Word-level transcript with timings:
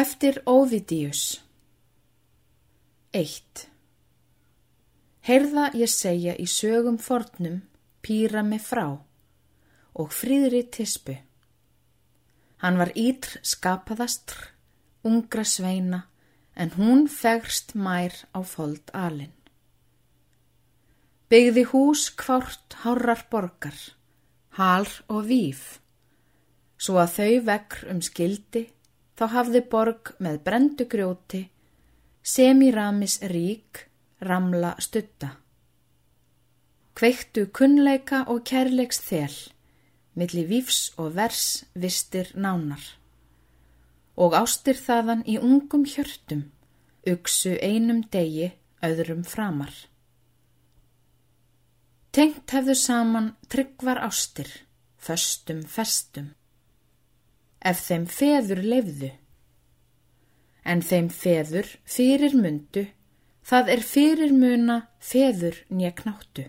Eftir 0.00 0.38
Óvidíus 0.46 1.42
1. 3.12 3.64
Heyrða 5.28 5.64
ég 5.76 5.90
segja 5.92 6.32
í 6.40 6.46
sögum 6.48 6.96
fornum 7.02 7.58
pýra 8.00 8.40
mig 8.46 8.62
frá 8.64 8.86
og 10.00 10.14
fríðri 10.14 10.62
tispu. 10.76 11.18
Hann 12.62 12.80
var 12.80 12.94
ítr 12.94 13.42
skapaðastr, 13.52 14.38
ungra 15.04 15.44
sveina, 15.44 16.00
en 16.56 16.72
hún 16.78 17.04
fegst 17.18 17.76
mær 17.76 18.14
á 18.32 18.40
fold 18.54 18.94
alin. 18.96 19.36
Byggði 21.28 21.68
hús 21.74 22.08
kvort 22.24 22.80
hárar 22.86 23.26
borgar, 23.28 23.76
hal 24.56 24.88
og 25.12 25.26
víf, 25.28 25.80
svo 26.80 27.02
að 27.04 27.16
þau 27.18 27.32
vekr 27.52 27.90
um 27.92 28.06
skildi 28.12 28.68
þá 29.20 29.26
hafði 29.34 29.60
borg 29.68 30.10
með 30.24 30.36
brendu 30.46 30.86
grjóti, 30.88 31.42
semiramis 32.24 33.18
rík, 33.28 33.82
ramla 34.24 34.70
stutta. 34.80 35.34
Kveiktu 36.96 37.44
kunnleika 37.52 38.22
og 38.32 38.46
kærleiks 38.48 39.02
þel, 39.04 39.34
milli 40.16 40.46
vífs 40.48 40.94
og 40.96 41.12
vers 41.18 41.66
vistir 41.76 42.32
nánar. 42.32 42.80
Og 44.16 44.38
ástir 44.40 44.80
þaðan 44.80 45.20
í 45.28 45.36
ungum 45.36 45.84
hjörtum, 45.84 46.46
uksu 47.04 47.58
einum 47.60 48.00
degi, 48.08 48.54
öðrum 48.80 49.22
framar. 49.28 49.72
Tengt 52.10 52.56
hefðu 52.56 52.74
saman 52.74 53.34
tryggvar 53.52 54.00
ástir, 54.08 54.48
föstum 54.96 55.60
festum 55.68 56.32
ef 57.60 57.82
þeim 57.86 58.06
feður 58.08 58.62
lefðu. 58.64 59.10
En 60.64 60.82
þeim 60.84 61.08
feður 61.12 61.68
fyrir 61.84 62.36
mundu, 62.36 62.86
það 63.44 63.70
er 63.74 63.84
fyrir 63.84 64.32
muna 64.36 64.76
feður 65.00 65.62
nýjaknáttu. 65.68 66.46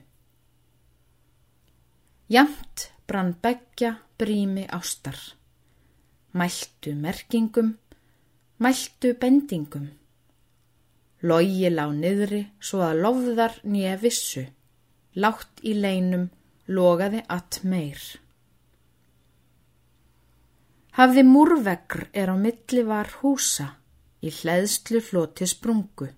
Jamt 2.31 2.91
brann 3.07 3.33
begja 3.43 3.97
brími 4.19 4.67
ástar, 4.71 5.17
mæltu 6.31 6.93
merkingum, 6.95 7.73
mæltu 8.63 9.15
bendingum. 9.19 9.89
Lógi 11.21 11.69
lág 11.69 11.91
niðri 11.97 12.45
svo 12.63 12.81
að 12.85 13.01
lofðar 13.03 13.57
nýja 13.67 13.97
vissu, 14.01 14.45
látt 15.19 15.59
í 15.61 15.75
leinum 15.75 16.29
logaði 16.71 17.25
att 17.27 17.59
meir. 17.63 17.99
Hafði 20.91 21.23
múrvegr 21.23 22.09
er 22.11 22.27
á 22.27 22.35
milli 22.35 22.81
var 22.83 23.07
húsa 23.21 23.69
í 24.19 24.31
hleðslu 24.35 24.99
hloti 25.07 25.47
sprungu. 25.47 26.09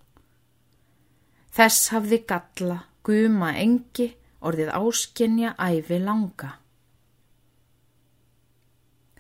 Þess 1.53 1.91
hafði 1.93 2.19
galla, 2.25 2.79
guma 3.05 3.51
engi, 3.61 4.07
orðið 4.41 4.71
áskenja 4.73 5.51
æfi 5.61 5.99
langa. 6.01 6.49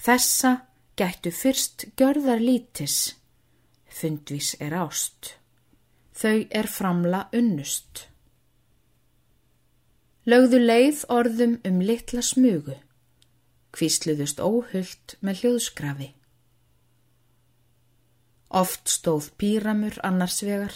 Þessa 0.03 0.53
gættu 0.97 1.31
fyrst 1.31 1.85
görðar 2.01 2.41
lítis, 2.41 3.13
fundvís 3.87 4.55
er 4.59 4.73
ást. 4.73 5.35
Þau 6.17 6.47
er 6.49 6.69
framla 6.69 7.27
unnust. 7.33 8.07
Lögðu 10.25 10.59
leið 10.65 11.05
orðum 11.13 11.55
um 11.67 11.79
litla 11.85 12.25
smugu 12.25 12.79
kvísluðust 13.73 14.41
óhullt 14.43 15.15
með 15.21 15.43
hljóðskrafi. 15.43 16.09
Oft 18.53 18.91
stóð 18.93 19.31
píramur 19.41 19.97
annars 20.05 20.43
vegar, 20.45 20.75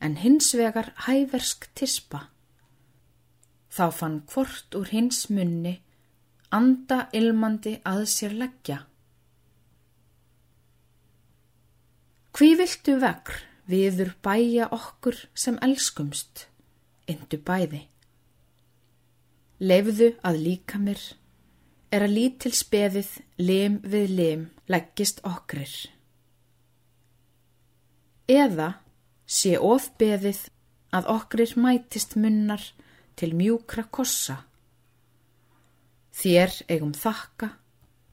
en 0.00 0.16
hins 0.16 0.54
vegar 0.56 0.94
hæversk 1.04 1.68
tispa. 1.76 2.30
Þá 3.70 3.86
fann 3.92 4.20
hvort 4.32 4.74
úr 4.74 4.88
hins 4.88 5.26
munni 5.28 5.76
anda 6.50 7.04
ilmandi 7.14 7.76
að 7.86 8.06
sér 8.10 8.34
leggja. 8.34 8.80
Hví 12.34 12.54
viltu 12.58 12.96
vegr 13.02 13.36
viður 13.70 14.14
bæja 14.24 14.66
okkur 14.74 15.18
sem 15.34 15.58
elskumst, 15.62 16.46
indu 17.06 17.38
bæði. 17.46 17.84
Leifðu 19.60 20.14
að 20.26 20.40
líka 20.40 20.80
mér 20.80 21.02
er 21.90 22.04
að 22.06 22.14
lítil 22.14 22.52
speðið 22.54 23.10
lim 23.42 23.80
við 23.82 24.12
lim 24.18 24.44
leggist 24.70 25.20
okkur. 25.26 25.72
Eða 28.30 28.68
sé 29.26 29.56
ofbeðið 29.58 30.44
að 30.94 31.10
okkur 31.16 31.56
mætist 31.58 32.16
munnar 32.18 32.62
til 33.18 33.32
mjúkra 33.34 33.84
kossa. 33.90 34.40
Þér 36.14 36.54
eigum 36.70 36.92
þakka, 36.94 37.52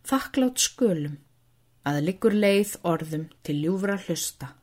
þakklátt 0.07 0.61
skölum, 0.61 1.17
að 1.87 2.01
liggur 2.07 2.33
leið 2.33 2.77
orðum 2.85 3.27
til 3.45 3.61
ljúfra 3.63 3.97
hlusta. 4.05 4.53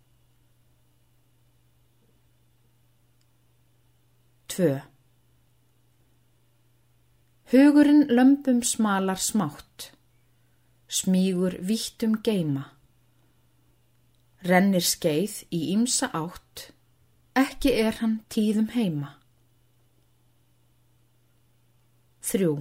2. 4.55 4.94
Hugurinn 7.55 8.09
lömpum 8.09 8.63
smalar 8.63 9.21
smátt, 9.23 9.93
smígur 10.89 11.55
víttum 11.63 12.17
geima. 12.27 12.65
Rennir 14.43 14.83
skeið 14.83 15.37
í 15.55 15.61
ímsa 15.71 16.09
átt, 16.19 16.65
ekki 17.39 17.71
er 17.79 18.01
hann 18.01 18.17
tíðum 18.35 18.73
heima. 18.75 19.13
Þrjú. 22.27 22.57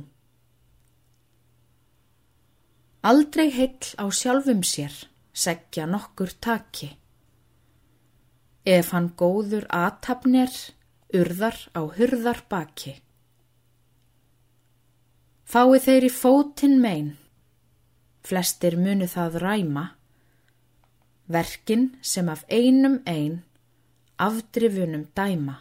Aldrei 3.01 3.47
heill 3.55 3.89
á 3.97 4.05
sjálfum 4.13 4.61
sér, 4.61 4.93
segja 5.33 5.87
nokkur 5.89 6.35
taki. 6.37 6.91
Ef 8.61 8.93
hann 8.93 9.09
góður 9.17 9.65
aðtapnir, 9.73 10.53
urðar 11.17 11.57
á 11.73 11.81
hurðar 11.81 12.45
baki. 12.45 12.93
Fái 15.43 15.79
þeir 15.83 16.07
í 16.07 16.11
fótinn 16.13 16.79
mein, 16.81 17.09
flestir 18.23 18.77
munu 18.79 19.07
það 19.11 19.41
ræma, 19.43 19.85
verkin 21.27 21.89
sem 22.01 22.29
af 22.31 22.45
einum 22.49 23.01
ein 23.05 23.41
afdrifunum 24.17 25.05
dæma. 25.15 25.55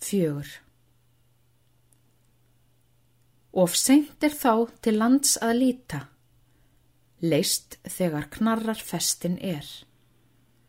Fjögur. 0.00 0.50
Of 3.52 3.76
seint 3.78 4.24
er 4.26 4.34
þá 4.34 4.54
til 4.82 4.98
lands 4.98 5.36
að 5.38 5.58
líta, 5.62 6.00
leist 7.22 7.78
þegar 7.86 8.28
knarrar 8.34 8.80
festin 8.82 9.38
er, 9.38 9.66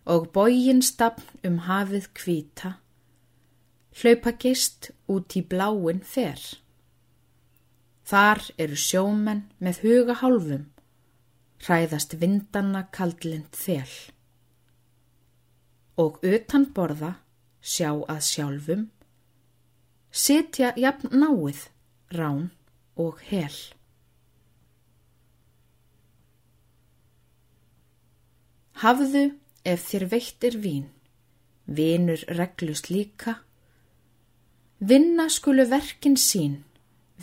og 0.06 0.30
bógin 0.34 0.84
stafn 0.86 1.42
um 1.48 1.58
hafið 1.66 2.12
kvíta, 2.14 2.76
hlaupa 3.96 4.36
gist 4.40 4.92
út 5.12 5.36
í 5.40 5.42
bláin 5.46 6.02
fer. 6.04 6.40
Þar 8.06 8.42
eru 8.62 8.78
sjómenn 8.78 9.46
með 9.64 9.82
huga 9.86 10.18
hálfum, 10.22 10.66
hræðast 11.64 12.18
vindanna 12.22 12.86
kaldlind 12.94 13.56
þel. 13.56 13.94
Og 15.98 16.20
utan 16.28 16.68
borða, 16.76 17.16
sjá 17.64 17.96
að 18.12 18.22
sjálfum, 18.28 18.84
sitja 20.12 20.74
jafn 20.78 21.16
náið, 21.16 21.64
rán 22.14 22.52
og 23.00 23.24
hel. 23.32 23.56
Hafðu 28.84 29.30
ef 29.64 29.88
þér 29.88 30.06
veittir 30.12 30.60
vín, 30.60 30.90
vinur 31.66 32.22
reglust 32.38 32.92
líka, 32.92 33.40
Vinna 34.86 35.30
skulu 35.30 35.64
verkin 35.66 36.14
sín, 36.14 36.60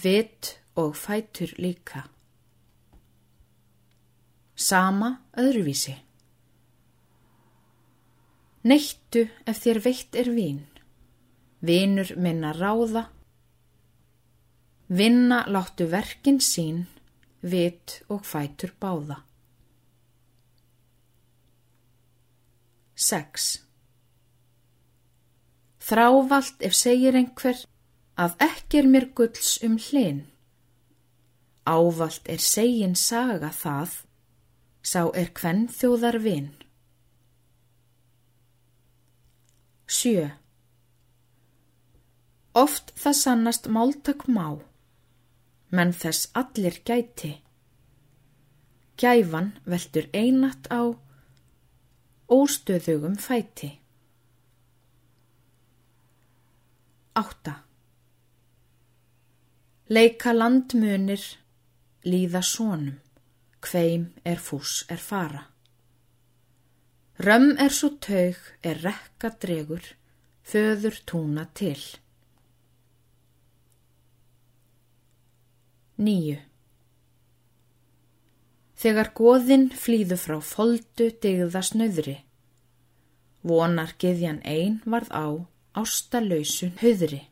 vit 0.03 0.59
og 0.75 0.97
fætur 0.99 1.53
líka. 1.62 2.00
Sama 4.56 5.11
öðruvísi. 5.38 5.94
Neittu 8.67 9.29
ef 9.47 9.62
þér 9.62 9.82
veitt 9.85 10.19
er 10.19 10.32
vín, 10.35 10.62
vinur 11.62 12.11
minna 12.19 12.50
ráða. 12.56 13.05
Vinna 14.88 15.44
láttu 15.47 15.87
verkin 15.87 16.43
sín, 16.43 16.87
vit 17.43 18.00
og 18.09 18.26
fætur 18.26 18.75
báða. 18.81 19.23
6. 22.97 23.71
Þrávalt 25.82 26.62
ef 26.62 26.76
segir 26.79 27.17
einhver 27.19 27.64
að 28.23 28.37
ekki 28.44 28.82
er 28.82 28.88
mér 28.93 29.08
gulls 29.19 29.56
um 29.67 29.79
hlinn. 29.81 30.23
Ávalt 31.67 32.29
er 32.31 32.43
segin 32.43 32.94
saga 32.99 33.50
það 33.55 33.96
sá 34.82 35.02
er 35.14 35.31
hvenn 35.38 35.67
þjóðar 35.70 36.19
vinn. 36.23 36.50
Sjö. 39.87 40.31
Oft 42.55 42.93
það 42.99 43.19
sannast 43.19 43.69
máltak 43.69 44.26
má, 44.28 44.58
menn 45.70 45.93
þess 45.96 46.31
allir 46.37 46.78
gæti. 46.85 47.37
Gæfan 49.00 49.55
veldur 49.64 50.08
einat 50.12 50.69
á 50.69 50.94
óstöðugum 52.28 53.17
fæti. 53.19 53.81
Átta. 57.12 57.59
Leika 59.93 60.32
landmunir, 60.32 61.20
líða 62.09 62.41
sónum, 62.41 62.94
hveim 63.61 64.06
er 64.25 64.41
fús 64.41 64.87
er 64.88 65.03
fara. 65.09 65.43
Römm 67.20 67.59
er 67.61 67.76
svo 67.76 67.91
taug 68.00 68.41
er 68.64 68.81
rekka 68.81 69.35
dregur, 69.44 69.85
föður 70.41 70.97
túna 71.05 71.44
til. 71.53 71.76
Níu. 76.00 76.41
Þegar 78.81 79.12
goðinn 79.12 79.69
flýðu 79.76 80.17
frá 80.17 80.41
foldu 80.41 81.12
digða 81.20 81.61
snöðri, 81.61 82.23
vonar 83.44 83.99
geðjan 84.00 84.41
einn 84.49 84.81
varð 84.88 85.12
á 85.12 85.51
ástalausun 85.78 86.74
höðri. 86.80 87.22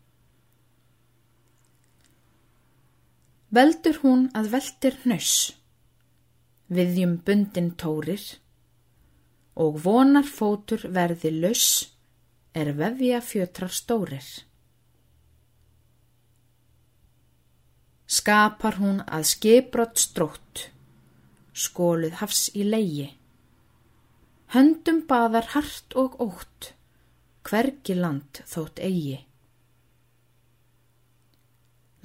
Veldur 3.50 3.98
hún 4.04 4.28
að 4.38 4.52
veldir 4.54 4.98
nöss, 5.10 5.56
viðjum 6.70 7.16
bundin 7.26 7.72
tórir 7.74 8.22
og 9.60 9.80
vonar 9.84 10.28
fótur 10.28 10.86
verði 10.94 11.32
laus 11.34 11.66
er 12.54 12.70
vefja 12.78 13.20
fjötrar 13.20 13.74
stórir. 13.74 14.28
Skapar 18.10 18.78
hún 18.82 19.02
að 19.06 19.26
skipbrott 19.30 19.98
strótt, 20.02 20.70
skóluð 21.54 22.16
hafs 22.22 22.48
í 22.58 22.64
leigi. 22.66 23.10
Höndum 24.50 25.04
baðar 25.06 25.52
hart 25.52 25.94
og 25.94 26.16
ótt, 26.22 26.72
hvergi 27.46 27.96
land 27.96 28.42
þótt 28.48 28.80
eigi. 28.84 29.18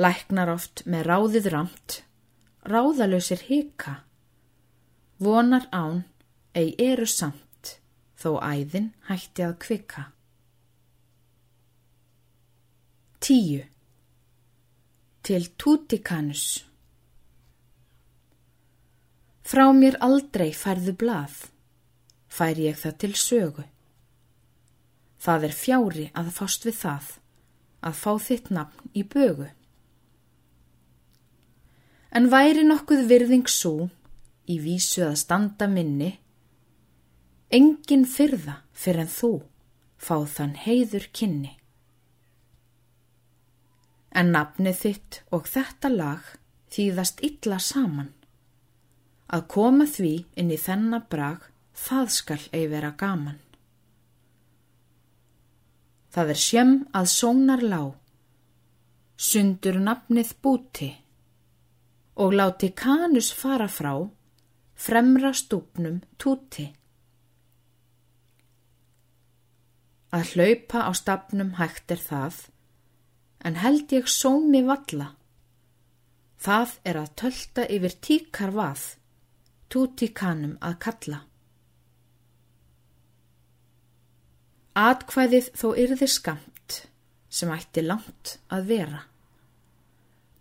Læknar 0.02 0.52
oft 0.52 0.84
með 0.92 1.08
ráðið 1.08 1.50
ramt, 1.54 2.02
ráðalösir 2.68 3.46
hika, 3.48 4.02
vonar 5.24 5.70
án, 5.72 6.04
ei 6.56 6.74
eru 6.80 7.08
samt, 7.08 7.78
þó 8.20 8.36
æðin 8.44 8.92
hætti 9.08 9.46
að 9.48 9.56
kvika. 9.64 10.10
Tíu. 13.24 13.64
Til 15.26 15.48
Tútikanus. 15.58 16.66
Frá 19.46 19.70
mér 19.74 19.96
aldrei 20.04 20.52
færðu 20.54 20.94
blað, 21.00 21.40
fær 22.30 22.60
ég 22.62 22.78
það 22.78 23.00
til 23.02 23.16
sögu. 23.18 23.66
Það 25.26 25.48
er 25.48 25.56
fjári 25.58 26.08
að 26.14 26.28
fást 26.36 26.66
við 26.68 26.76
það, 26.84 27.06
að 27.82 27.96
fá 28.02 28.12
þitt 28.28 28.50
nafn 28.54 28.92
í 28.94 29.02
bögu. 29.10 29.48
En 32.16 32.30
væri 32.30 32.64
nokkuð 32.68 33.08
virðing 33.10 33.50
svo 33.50 33.90
í 34.46 34.60
vísu 34.62 35.02
að 35.08 35.18
standa 35.24 35.68
minni, 35.68 36.12
engin 37.50 38.06
fyrða 38.06 38.60
fyrir 38.78 39.06
en 39.08 39.12
þú 39.12 39.32
fáð 39.98 40.28
þann 40.36 40.56
heiður 40.66 41.08
kynni. 41.18 41.56
En 44.16 44.30
nafnið 44.32 44.78
þitt 44.84 45.20
og 45.36 45.50
þetta 45.50 45.92
lag 45.92 46.30
þýðast 46.72 47.26
illa 47.26 47.58
saman. 47.60 48.14
Að 49.26 49.48
koma 49.52 49.90
því 49.90 50.14
inn 50.38 50.54
í 50.54 50.60
þennabrag, 50.62 51.50
það 51.74 52.14
skal 52.14 52.42
ei 52.54 52.68
vera 52.72 52.94
gaman. 52.96 53.42
Það 56.16 56.30
er 56.32 56.40
sjem 56.40 56.70
að 56.96 57.08
sónar 57.12 57.64
lá, 57.64 57.82
sundur 59.20 59.82
nafnið 59.84 60.30
búti, 60.40 60.88
og 62.24 62.38
láti 62.40 62.70
kanus 62.72 63.34
fara 63.36 63.68
frá, 63.68 63.92
fremra 64.80 65.34
stúpnum 65.36 65.98
túti. 66.16 66.70
Að 70.16 70.32
hlaupa 70.32 70.88
á 70.88 70.92
stafnum 70.96 71.52
hægt 71.60 71.92
er 71.92 72.00
það, 72.00 72.40
en 73.44 73.60
held 73.60 73.92
ég 74.00 74.08
sómi 74.08 74.64
valla. 74.64 75.12
Það 76.40 76.80
er 76.88 77.04
að 77.04 77.14
tölta 77.20 77.68
yfir 77.68 78.00
tíkar 78.08 78.56
vað, 78.56 78.88
túti 79.68 80.14
kanum 80.16 80.56
að 80.64 80.80
kalla. 80.88 81.26
Atkvæðið 84.76 85.52
þó 85.56 85.68
yrði 85.80 86.08
skamt, 86.12 86.80
sem 87.32 87.52
ætti 87.56 87.84
langt 87.86 88.38
að 88.52 88.72
vera. 88.74 89.04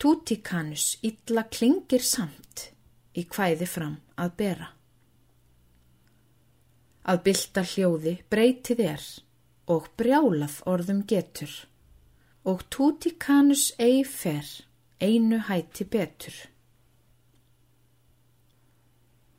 Tútikanus 0.03 0.97
illa 1.07 1.45
klingir 1.47 2.03
samt 2.03 2.71
í 3.15 3.23
hvæði 3.31 3.69
fram 3.71 4.01
að 4.19 4.33
bera. 4.41 4.67
Að 7.07 7.23
bylta 7.29 7.63
hljóði 7.69 8.17
breytið 8.33 8.83
er 8.89 9.07
og 9.71 9.87
brjálað 10.01 10.59
orðum 10.67 11.05
getur 11.07 11.55
og 12.45 12.67
Tútikanus 12.75 13.71
ei 13.79 14.03
fer 14.05 14.45
einu 15.01 15.39
hætti 15.49 15.87
betur. 15.89 16.35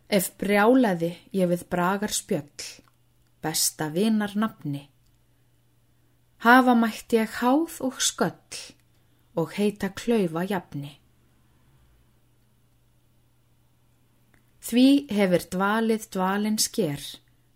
Ef 0.10 0.32
brjálaði 0.40 1.12
ég 1.34 1.50
við 1.50 1.66
bragar 1.70 2.14
spjöll, 2.14 2.66
besta 3.46 3.92
vinar 3.94 4.34
nafni, 4.42 4.88
hafa 6.46 6.74
mætti 6.82 7.22
ég 7.22 7.40
háð 7.40 7.80
og 7.86 8.02
sköll 8.02 8.62
og 9.40 9.54
heita 9.58 9.92
klaufa 9.94 10.46
jafni. 10.50 10.96
Því 14.66 14.88
hefur 15.14 15.44
dvalið 15.54 16.08
dvalin 16.16 16.58
sker, 16.58 17.02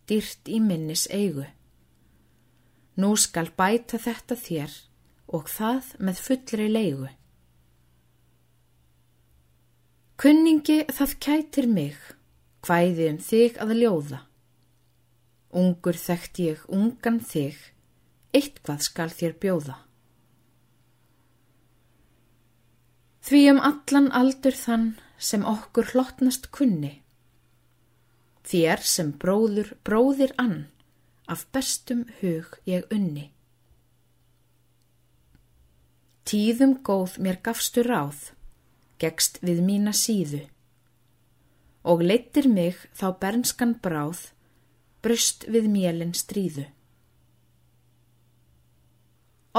dýrt 0.06 0.50
í 0.50 0.60
minnis 0.62 1.08
eigu. 1.10 1.48
Nú 3.02 3.16
skal 3.18 3.50
bæta 3.58 3.98
þetta 3.98 4.38
þér 4.38 4.76
og 5.34 5.50
það 5.50 5.90
með 6.06 6.22
fullri 6.28 6.68
leigu. 6.70 7.10
Kunningi 10.20 10.84
það 10.92 11.20
kætir 11.24 11.70
mig, 11.72 11.98
hvæði 12.68 13.06
um 13.14 13.20
þig 13.24 13.62
að 13.64 13.78
ljóða. 13.80 14.20
Ungur 15.50 15.98
þekkt 15.98 16.40
ég 16.44 16.66
ungan 16.70 17.20
þig, 17.26 17.58
eitthvað 18.34 18.84
skal 18.86 19.10
þér 19.10 19.38
bjóða. 19.42 19.78
Því 23.26 23.42
um 23.52 23.60
allan 23.62 24.12
aldur 24.16 24.56
þann 24.58 24.92
sem 25.18 25.44
okkur 25.46 25.92
hlottnast 25.94 26.52
kunni. 26.56 27.00
Þér 28.46 28.86
sem 28.86 29.12
bróður 29.22 29.76
bróðir 29.86 30.32
ann, 30.42 30.70
af 31.30 31.44
bestum 31.54 32.06
hug 32.22 32.56
ég 32.66 32.88
unni. 32.94 33.28
Tíðum 36.30 36.80
góð 36.86 37.18
mér 37.26 37.38
gafstu 37.46 37.84
ráð, 37.86 38.32
gegst 39.02 39.38
við 39.46 39.62
mína 39.66 39.94
síðu, 39.98 40.44
og 41.86 42.02
leittir 42.06 42.50
mig 42.50 42.78
þá 42.94 43.08
bernskan 43.22 43.76
bráð, 43.82 44.30
brust 45.04 45.46
við 45.48 45.70
mélinn 45.72 46.16
stríðu. 46.18 46.66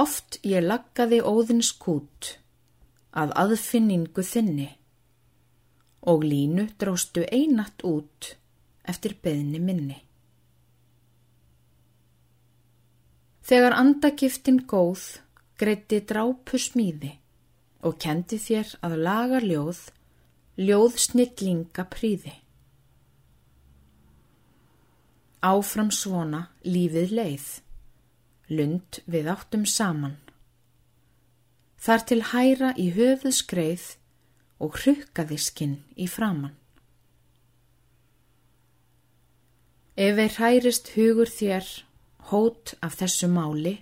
Oft 0.01 0.39
ég 0.47 0.63
laggaði 0.65 1.19
óðins 1.27 1.73
kút, 1.77 2.37
að 3.11 3.33
aðfinningu 3.43 4.23
þinni 4.23 4.69
og 6.11 6.23
línu 6.25 6.69
dróstu 6.81 7.25
einatt 7.29 7.83
út 7.85 8.35
eftir 8.89 9.17
beðni 9.23 9.61
minni. 9.61 9.99
Þegar 13.51 13.75
andagiftin 13.75 14.63
góð 14.71 15.03
greitti 15.61 15.99
drápu 16.07 16.61
smíði 16.61 17.17
og 17.85 17.99
kendi 18.01 18.39
þér 18.41 18.77
að 18.87 18.95
laga 19.05 19.41
ljóð, 19.43 19.81
ljóð 20.61 20.97
snillinga 21.05 21.85
príði. 21.91 22.37
Áfram 25.41 25.89
svona 25.95 26.47
lífið 26.65 27.15
leið, 27.17 27.47
lund 28.53 29.01
við 29.09 29.31
áttum 29.33 29.65
saman 29.65 30.19
þar 31.81 32.03
til 32.09 32.21
hæra 32.31 32.71
í 32.77 32.91
höfuð 32.93 33.37
skreið 33.41 33.85
og 34.61 34.77
hrukkaði 34.83 35.39
skinn 35.41 35.77
í 35.97 36.09
framann. 36.13 36.57
Ef 39.97 40.21
ei 40.21 40.31
hærist 40.37 40.93
hugur 40.95 41.29
þér 41.29 41.67
hót 42.31 42.75
af 42.85 42.97
þessu 43.01 43.29
máli, 43.33 43.79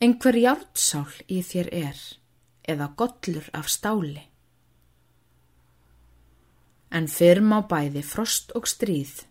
einhver 0.00 0.36
hjártsál 0.40 1.12
í 1.28 1.40
þér 1.44 1.70
er 1.72 2.00
eða 2.68 2.90
gollur 2.96 3.48
af 3.56 3.68
stáli. 3.72 4.24
En 6.94 7.08
fyrm 7.10 7.52
á 7.52 7.60
bæði 7.68 8.04
frost 8.06 8.52
og 8.56 8.68
stríð 8.70 9.24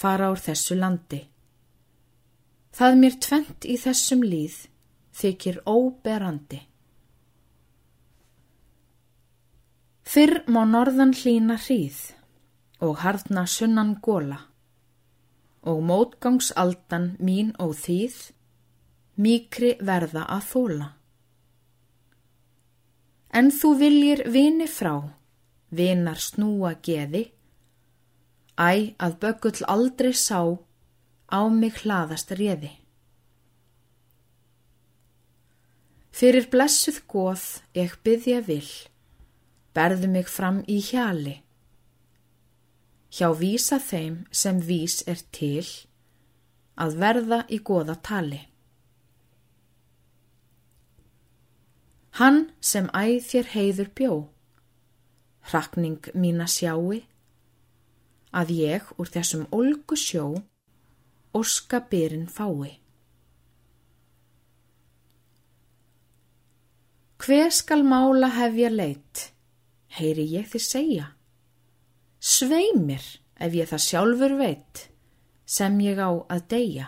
fara 0.00 0.30
úr 0.32 0.40
þessu 0.40 0.78
landi. 0.78 1.20
Það 2.76 2.98
mér 3.02 3.16
tvent 3.26 3.66
í 3.68 3.76
þessum 3.80 4.22
líð 4.24 4.56
þykir 5.20 5.60
óberandi. 5.68 6.60
Fyrr 10.10 10.40
má 10.50 10.62
norðan 10.66 11.12
hlína 11.14 11.58
hríð 11.60 11.98
og 12.82 13.02
harðna 13.04 13.44
sunnan 13.46 13.98
góla 14.02 14.40
og 15.70 15.82
mótgangsaldan 15.84 17.12
mín 17.20 17.52
og 17.60 17.76
þýð 17.76 18.16
mýkri 19.20 19.74
verða 19.84 20.24
að 20.36 20.46
þóla. 20.52 20.88
En 23.36 23.52
þú 23.54 23.74
viljir 23.78 24.24
vini 24.32 24.66
frá, 24.66 24.94
vinar 25.70 26.18
snúa 26.18 26.72
geði, 26.82 27.28
æ 28.60 28.94
að 29.00 29.16
bögull 29.22 29.64
aldrei 29.74 30.12
sá 30.12 30.40
á 31.32 31.40
mig 31.48 31.80
hlaðast 31.82 32.34
réði. 32.36 32.74
Fyrir 36.10 36.50
blessuð 36.52 36.98
góð 37.08 37.44
ég 37.78 37.94
byggja 38.04 38.40
vill, 38.44 38.72
berðu 39.72 40.10
mig 40.12 40.28
fram 40.28 40.58
í 40.68 40.80
hjali, 40.84 41.38
hjá 43.14 43.30
vísa 43.38 43.78
þeim 43.80 44.26
sem 44.30 44.60
vís 44.60 45.00
er 45.08 45.22
til 45.32 45.64
að 46.76 46.98
verða 47.00 47.40
í 47.48 47.60
goða 47.64 47.96
tali. 48.04 48.42
Hann 52.20 52.50
sem 52.60 52.90
æð 52.92 53.22
þér 53.30 53.50
heiður 53.54 53.90
bjó, 53.96 54.14
hrakning 55.48 56.10
mína 56.12 56.44
sjáu, 56.50 56.98
að 58.30 58.52
ég 58.56 58.92
úr 58.96 59.10
þessum 59.10 59.46
olgu 59.54 59.98
sjó 59.98 60.26
orska 61.36 61.80
byrinn 61.90 62.28
fái. 62.30 62.76
Hver 67.20 67.50
skal 67.52 67.82
mála 67.84 68.30
hefja 68.32 68.70
leitt, 68.72 69.26
heyri 69.92 70.24
ég 70.32 70.48
þið 70.48 70.64
segja? 70.64 71.10
Sveimir 72.20 73.04
ef 73.36 73.54
ég 73.56 73.68
það 73.68 73.84
sjálfur 73.86 74.36
veit 74.40 74.86
sem 75.50 75.76
ég 75.84 76.00
á 76.00 76.10
að 76.30 76.42
deyja. 76.52 76.86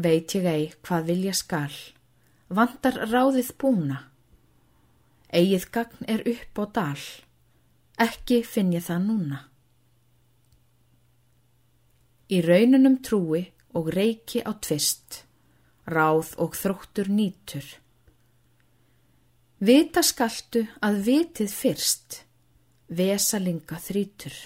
Veit 0.00 0.32
ég 0.38 0.46
ei 0.48 0.68
hvað 0.80 1.08
vilja 1.10 1.34
skal, 1.36 1.72
vantar 2.48 2.96
ráðið 3.10 3.50
búna. 3.60 3.98
Egið 5.28 5.66
gagn 5.74 6.06
er 6.08 6.22
upp 6.26 6.62
á 6.62 6.64
dal, 6.78 7.02
ekki 8.00 8.40
finn 8.46 8.72
ég 8.72 8.84
það 8.86 9.06
núna. 9.06 9.40
Í 12.30 12.38
raununum 12.46 13.00
trúi 13.04 13.42
og 13.76 13.90
reiki 13.92 14.40
á 14.46 14.54
tvist, 14.62 15.24
ráð 15.90 16.32
og 16.40 16.56
þróttur 16.56 17.10
nýtur. 17.10 17.66
Vita 19.60 20.00
skaltu 20.06 20.62
að 20.80 21.02
vitið 21.04 21.52
fyrst, 21.52 22.22
vesalinga 22.88 23.76
þrítur. 23.76 24.38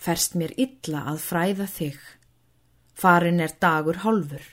Ferst 0.00 0.38
mér 0.40 0.54
illa 0.60 1.04
að 1.10 1.20
fræða 1.26 1.68
þig, 1.68 2.00
farin 2.96 3.44
er 3.44 3.52
dagur 3.60 4.00
hálfur. 4.04 4.46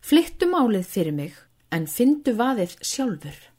Flyttu 0.00 0.48
málið 0.48 0.88
fyrir 0.88 1.16
mig 1.16 1.36
en 1.72 1.86
fyndu 1.90 2.32
vaðið 2.38 2.78
sjálfur. 2.80 3.49